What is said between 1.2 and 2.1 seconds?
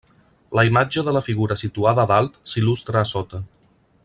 figura situada